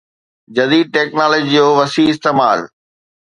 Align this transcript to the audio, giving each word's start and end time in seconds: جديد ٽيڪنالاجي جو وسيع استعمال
جديد 0.55 0.87
ٽيڪنالاجي 0.95 1.51
جو 1.57 1.67
وسيع 1.81 2.07
استعمال 2.15 2.59